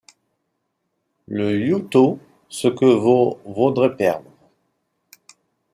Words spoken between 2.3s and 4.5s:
ce que vos vodrez peirdre…